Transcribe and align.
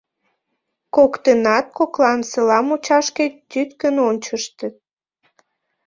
Коктынат 0.95 1.65
коклан 1.77 2.19
села 2.31 2.59
мучашке 2.67 3.25
тӱткын 3.49 3.95
ончыштыт. 4.07 4.75